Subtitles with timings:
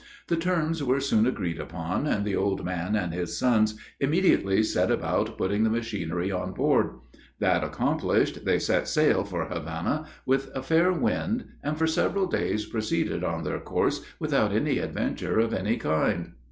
[0.29, 4.89] The terms were soon agreed upon, and the old man and his sons immediately set
[4.89, 6.95] about putting the machinery on board;
[7.37, 12.65] that accomplished, they set sail for Havana, with a fair wind, and for several days
[12.65, 16.31] proceeded on their course without any adventure of any kind.